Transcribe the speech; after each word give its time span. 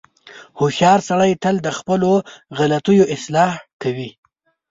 •هوښیار 0.59 0.99
سړی 1.09 1.31
تل 1.43 1.55
د 1.61 1.67
خپلو 1.77 2.11
غلطیو 2.57 3.03
اصلاح 3.15 3.51
کوي. 3.81 4.09